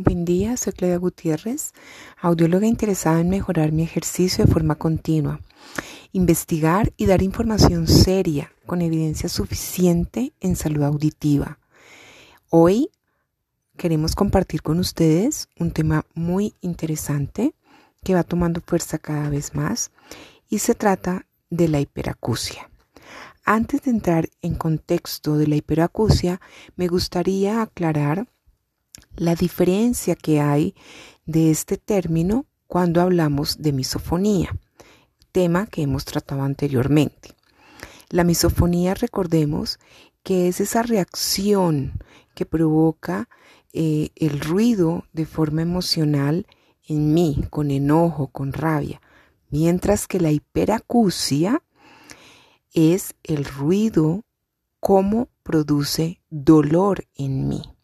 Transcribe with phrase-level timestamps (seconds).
[0.00, 1.72] Buen día, soy Claudia Gutiérrez,
[2.20, 5.40] audióloga interesada en mejorar mi ejercicio de forma continua,
[6.12, 11.58] investigar y dar información seria con evidencia suficiente en salud auditiva.
[12.48, 12.90] Hoy
[13.76, 17.56] queremos compartir con ustedes un tema muy interesante
[18.04, 19.90] que va tomando fuerza cada vez más
[20.48, 22.70] y se trata de la hiperacusia.
[23.44, 26.40] Antes de entrar en contexto de la hiperacusia,
[26.76, 28.28] me gustaría aclarar
[29.18, 30.74] la diferencia que hay
[31.26, 34.56] de este término cuando hablamos de misofonía,
[35.32, 37.34] tema que hemos tratado anteriormente.
[38.10, 39.78] La misofonía, recordemos,
[40.22, 41.92] que es esa reacción
[42.34, 43.28] que provoca
[43.72, 46.46] eh, el ruido de forma emocional
[46.86, 49.00] en mí, con enojo, con rabia,
[49.50, 51.62] mientras que la hiperacusia
[52.72, 54.24] es el ruido
[54.80, 57.77] como produce dolor en mí.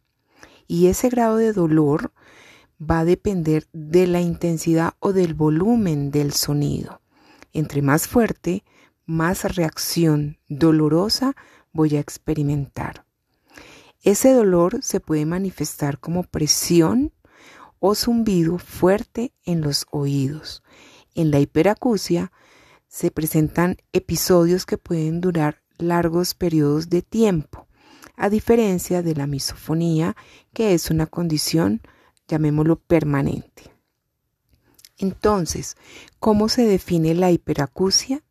[0.74, 2.12] Y ese grado de dolor
[2.82, 7.00] va a depender de la intensidad o del volumen del sonido.
[7.52, 8.64] Entre más fuerte,
[9.06, 11.36] más reacción dolorosa
[11.72, 13.06] voy a experimentar.
[14.02, 17.12] Ese dolor se puede manifestar como presión
[17.78, 20.64] o zumbido fuerte en los oídos.
[21.14, 22.32] En la hiperacusia
[22.88, 27.68] se presentan episodios que pueden durar largos periodos de tiempo,
[28.16, 30.16] a diferencia de la misofonía,
[30.52, 31.80] que es una condición,
[32.28, 33.74] llamémoslo, permanente.
[34.98, 35.76] Entonces,
[36.20, 38.22] ¿cómo se define la hiperacusia?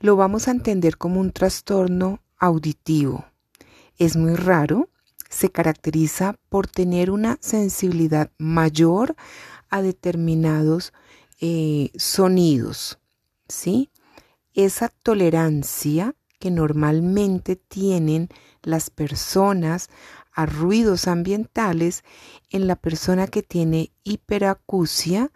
[0.00, 3.26] Lo vamos a entender como un trastorno auditivo.
[3.98, 4.88] Es muy raro,
[5.28, 9.14] se caracteriza por tener una sensibilidad mayor
[9.68, 10.92] a determinados
[11.40, 12.98] eh, sonidos,
[13.48, 13.90] ¿sí?
[14.54, 18.28] Esa tolerancia que normalmente tienen
[18.62, 19.88] las personas
[20.32, 22.02] a ruidos ambientales
[22.50, 25.30] en la persona que tiene hiperacusia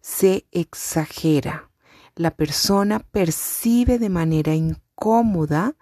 [0.00, 1.70] se exagera.
[2.16, 5.76] La persona percibe de manera incómoda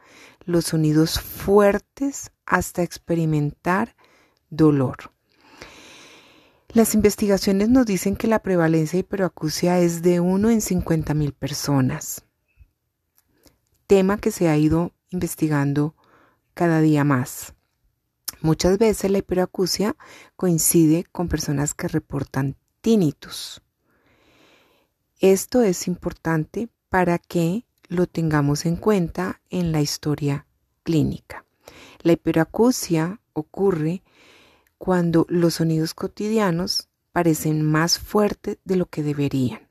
[0.44, 3.96] los sonidos fuertes hasta experimentar
[4.50, 5.10] dolor.
[6.68, 11.32] Las investigaciones nos dicen que la prevalencia de hiperacusia es de 1 en 50 mil
[11.32, 12.25] personas,
[13.86, 15.94] tema que se ha ido investigando
[16.54, 17.54] cada día más.
[18.40, 19.96] Muchas veces la hiperacusia
[20.36, 23.62] coincide con personas que reportan tinnitus.
[25.20, 30.46] Esto es importante para que lo tengamos en cuenta en la historia
[30.82, 31.44] clínica.
[32.02, 34.02] La hiperacusia ocurre
[34.78, 39.65] cuando los sonidos cotidianos parecen más fuertes de lo que deberían.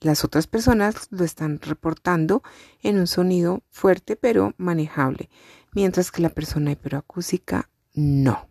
[0.00, 2.42] Las otras personas lo están reportando
[2.82, 5.28] en un sonido fuerte pero manejable,
[5.72, 8.48] mientras que la persona hiperacúsica no.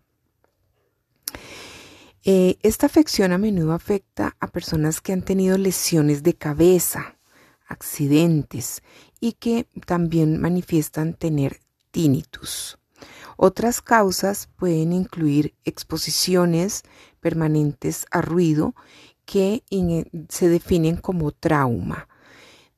[2.24, 7.18] Eh, esta afección a menudo afecta a personas que han tenido lesiones de cabeza,
[7.66, 8.84] accidentes
[9.20, 12.78] y que también manifiestan tener tinnitus.
[13.38, 16.84] Otras causas pueden incluir exposiciones
[17.22, 18.76] permanentes a ruido
[19.30, 19.62] que
[20.28, 22.08] se definen como trauma.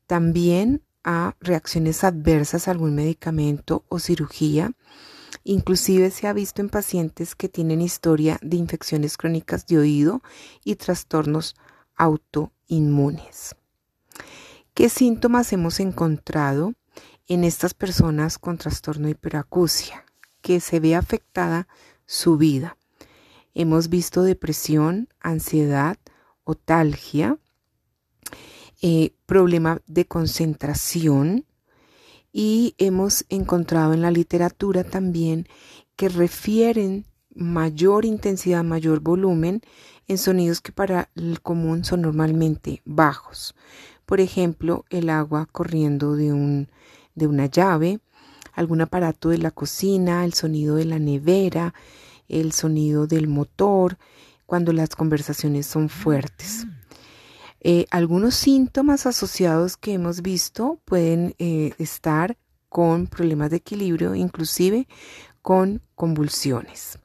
[0.06, 4.72] También a reacciones adversas a algún medicamento o cirugía.
[5.44, 10.22] Inclusive se ha visto en pacientes que tienen historia de infecciones crónicas de oído
[10.62, 11.56] y trastornos
[11.96, 13.56] autoinmunes.
[14.74, 16.74] ¿Qué síntomas hemos encontrado
[17.28, 20.04] en estas personas con trastorno de hiperacusia?
[20.42, 21.66] que se ve afectada
[22.04, 22.76] su vida.
[23.54, 25.96] Hemos visto depresión, ansiedad,
[26.44, 27.38] otalgia,
[28.80, 31.46] eh, problema de concentración
[32.32, 35.46] y hemos encontrado en la literatura también
[35.96, 37.04] que refieren
[37.34, 39.62] mayor intensidad, mayor volumen
[40.08, 43.54] en sonidos que para el común son normalmente bajos.
[44.06, 46.68] Por ejemplo, el agua corriendo de, un,
[47.14, 48.00] de una llave,
[48.52, 51.72] algún aparato de la cocina, el sonido de la nevera,
[52.28, 53.98] el sonido del motor,
[54.52, 56.66] cuando las conversaciones son fuertes.
[57.60, 62.36] Eh, algunos síntomas asociados que hemos visto pueden eh, estar
[62.68, 64.86] con problemas de equilibrio, inclusive
[65.40, 66.98] con convulsiones.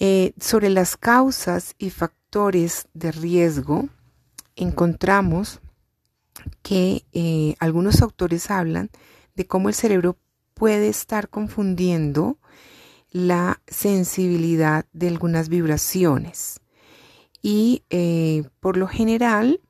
[0.00, 3.88] Eh, sobre las causas y factores de riesgo,
[4.56, 5.60] encontramos
[6.62, 8.90] que algunos autores hablan
[9.36, 10.18] de cómo el cerebro
[10.54, 12.38] puede estar confundiendo
[13.14, 16.60] la sensibilidad de algunas vibraciones.
[17.40, 19.60] Y eh, por lo general,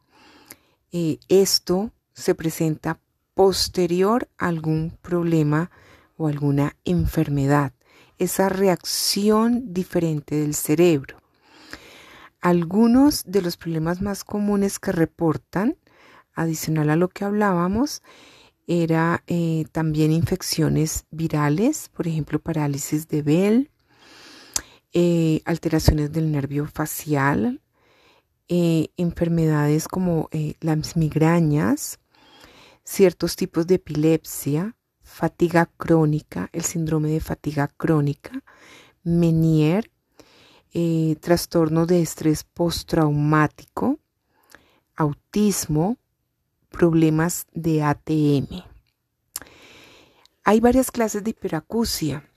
[0.93, 2.99] eh, esto se presenta
[3.35, 5.71] posterior a algún problema
[6.17, 7.75] o alguna enfermedad,
[8.19, 11.19] esa reacción diferente del cerebro.
[12.41, 15.77] Algunos de los problemas más comunes que reportan,
[16.33, 18.03] adicional a lo que hablábamos,
[18.67, 23.71] era eh, también infecciones virales, por ejemplo, parálisis de Bell,
[24.93, 27.61] eh, alteraciones del nervio facial,
[28.49, 30.29] eh, enfermedades como
[30.61, 31.99] las migrañas,
[32.85, 38.43] ciertos tipos de epilepsia, fatiga crónica, el síndrome de fatiga crónica,
[39.03, 39.91] Menier,
[41.21, 43.99] trastorno de estrés postraumático,
[44.97, 45.99] autismo,
[46.77, 48.65] problemas de ATM.
[50.43, 52.29] Hay varias clases de hiperacusia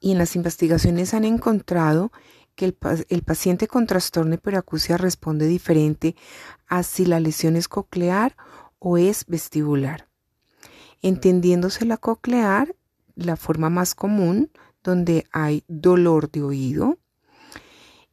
[0.00, 2.12] y en las investigaciones han encontrado
[2.54, 6.14] que el, paciente con trastorno hiperacusia responde diferente
[6.68, 8.36] a si la lesión es coclear
[8.78, 10.08] o es vestibular.
[11.00, 12.76] Entendiéndose la coclear,
[13.14, 14.50] la forma más común,
[14.84, 16.98] donde hay dolor de oído,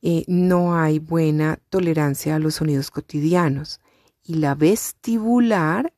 [0.01, 3.81] eh, no hay buena tolerancia a los sonidos cotidianos
[4.23, 5.93] y la vestibular,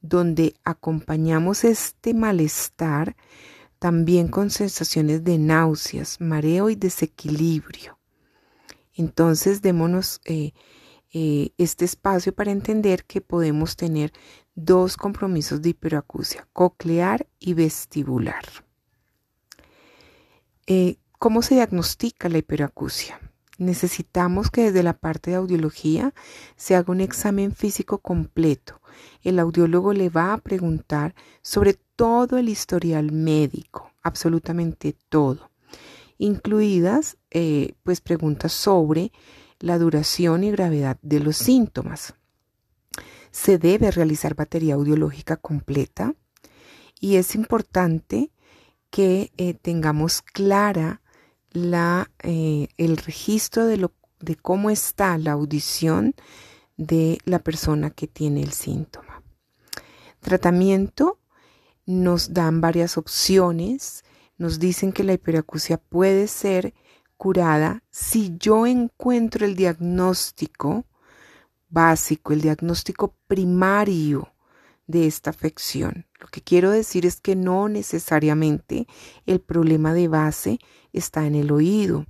[0.00, 3.16] donde acompañamos este malestar
[3.78, 7.98] también con sensaciones de náuseas, mareo y desequilibrio.
[8.94, 10.52] Entonces, démonos eh,
[11.12, 14.12] eh, este espacio para entender que podemos tener
[14.54, 18.44] dos compromisos de hiperacusia, coclear y vestibular.
[20.66, 23.18] Eh, ¿Cómo se diagnostica la hiperacusia?
[23.62, 26.12] Necesitamos que desde la parte de audiología
[26.56, 28.80] se haga un examen físico completo.
[29.22, 35.52] El audiólogo le va a preguntar sobre todo el historial médico, absolutamente todo,
[36.18, 39.12] incluidas eh, pues preguntas sobre
[39.60, 42.14] la duración y gravedad de los síntomas.
[43.30, 46.16] Se debe realizar batería audiológica completa
[46.98, 48.32] y es importante
[48.90, 51.00] que eh, tengamos clara
[51.52, 56.14] la, eh, el registro de, lo, de cómo está la audición
[56.76, 59.22] de la persona que tiene el síntoma.
[60.20, 61.18] Tratamiento
[61.86, 64.04] nos dan varias opciones,
[64.38, 66.74] nos dicen que la hiperacusia puede ser
[67.16, 70.86] curada si yo encuentro el diagnóstico
[71.68, 74.31] básico, el diagnóstico primario
[74.92, 76.06] de esta afección.
[76.20, 78.86] Lo que quiero decir es que no necesariamente
[79.26, 80.58] el problema de base
[80.92, 82.06] está en el oído,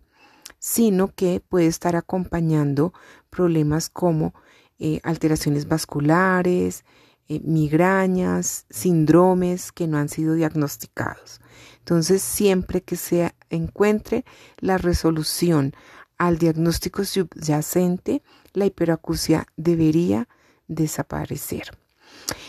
[0.58, 2.92] sino que puede estar acompañando
[3.30, 4.34] problemas como
[4.78, 6.84] eh, alteraciones vasculares,
[7.28, 11.40] eh, migrañas, síndromes que no han sido diagnosticados.
[11.78, 14.24] Entonces, siempre que se encuentre
[14.58, 15.72] la resolución
[16.18, 20.28] al diagnóstico subyacente, la hiperacusia debería
[20.68, 21.81] desaparecer.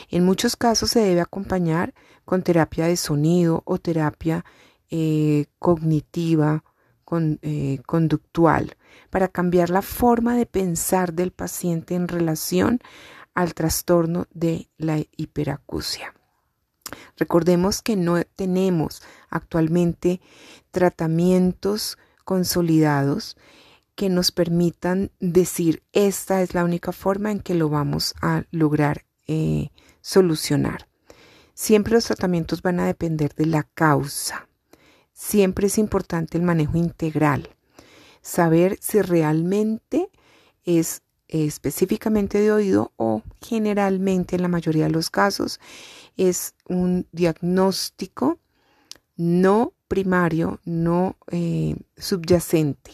[0.10, 1.94] En muchos casos se debe acompañar
[2.26, 4.46] con terapia de sonido o terapia
[4.90, 6.64] eh, cognitiva,
[7.42, 8.76] eh, conductual,
[9.10, 12.80] para cambiar la forma de pensar del paciente en relación
[13.34, 16.14] al trastorno de la hiperacusia.
[17.18, 20.22] Recordemos que no tenemos actualmente
[20.72, 23.38] tratamientos consolidados
[23.96, 29.06] que nos permitan decir esta es la única forma en que lo vamos a lograr
[29.28, 29.70] eh,
[30.02, 30.88] solucionar.
[31.54, 34.48] Siempre los tratamientos van a depender de la causa.
[35.14, 37.50] Siempre es importante el manejo integral.
[38.22, 40.10] Saber si realmente
[40.64, 45.60] es específicamente de oído o generalmente en la mayoría de los casos
[46.16, 48.40] es un diagnóstico
[49.16, 52.92] no primario, no eh, subyacente.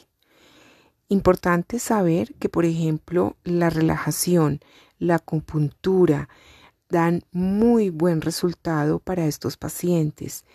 [1.07, 4.59] Importante saber que, por ejemplo, la relajación,
[4.99, 6.29] la acupuntura
[6.89, 10.45] dan muy buen resultado para estos pacientes.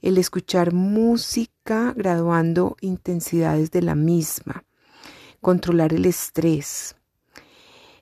[0.00, 4.64] El escuchar música graduando intensidades de la misma,
[5.40, 6.96] controlar el estrés.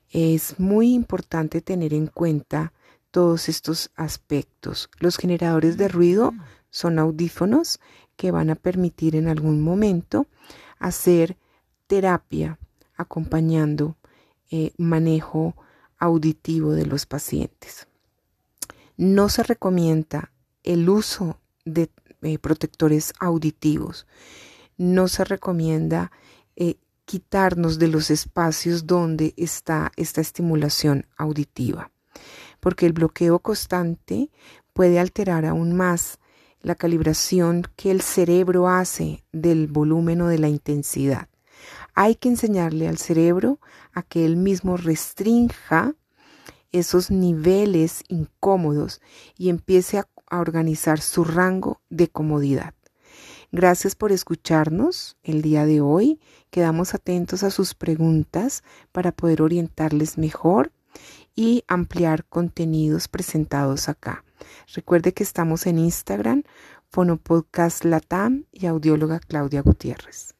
[0.09, 2.73] Es muy importante tener en cuenta
[3.11, 4.89] todos estos aspectos.
[4.99, 6.33] Los generadores de ruido
[6.69, 7.79] son audífonos
[8.15, 10.27] que van a permitir en algún momento
[10.79, 11.37] hacer
[11.87, 12.57] terapia
[12.95, 13.97] acompañando
[14.49, 15.55] eh, manejo
[16.01, 17.87] auditivo de los pacientes.
[18.97, 21.89] No se recomienda el uso de
[22.21, 24.07] eh, protectores auditivos.
[24.77, 26.11] No se recomienda
[26.55, 31.91] eh, quitarnos de los espacios donde está esta estimulación auditiva,
[32.59, 34.29] porque el bloqueo constante
[34.73, 36.19] puede alterar aún más
[36.61, 41.27] la calibración que el cerebro hace del volumen o de la intensidad.
[41.93, 43.59] Hay que enseñarle al cerebro
[43.93, 45.95] a que él mismo restrinja
[46.71, 49.01] esos niveles incómodos
[49.37, 52.73] y empiece a, organizar su rango de comodidad.
[53.51, 56.21] Gracias por escucharnos el día de hoy.
[56.51, 60.71] Quedamos atentos a sus preguntas para poder orientarles mejor
[61.35, 64.23] y ampliar contenidos presentados acá.
[64.73, 66.43] Recuerde que estamos en Instagram,
[66.91, 70.33] Fonopodcast Latam y audióloga Claudia Gutiérrez.